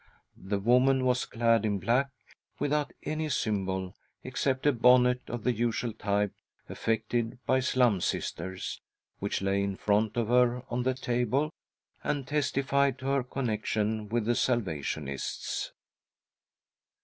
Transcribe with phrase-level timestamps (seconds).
[0.35, 2.09] The woman was clad in black,
[2.57, 3.93] without any symbol
[4.23, 6.33] except a bonnet of the usual type
[6.67, 8.81] affected by Slum Sisters,
[9.19, 11.51] which lay in front of her on the table
[12.03, 15.71] and testified to her connection with the Salvationists.